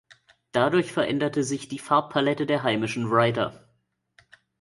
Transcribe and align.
Dadurch 0.51 0.91
veränderte 0.91 1.43
sich 1.43 1.67
die 1.67 1.77
Farbpalette 1.77 2.47
der 2.47 2.63
heimischen 2.63 3.11
Writer. 3.11 3.69